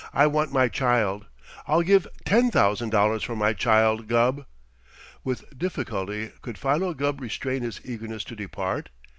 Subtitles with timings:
[0.15, 1.27] "I want my child
[1.67, 4.47] I'll give ten thousand dollars for my child, Gubb."
[5.23, 8.89] With difficulty could Philo Gubb restrain his eagerness to depart.